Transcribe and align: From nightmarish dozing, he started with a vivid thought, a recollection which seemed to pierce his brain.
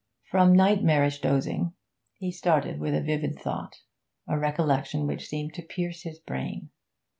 From 0.31 0.55
nightmarish 0.55 1.19
dozing, 1.21 1.73
he 2.15 2.31
started 2.31 2.79
with 2.79 2.95
a 2.95 3.03
vivid 3.03 3.35
thought, 3.37 3.75
a 4.27 4.39
recollection 4.39 5.05
which 5.05 5.27
seemed 5.27 5.53
to 5.53 5.61
pierce 5.61 6.01
his 6.01 6.17
brain. 6.17 6.71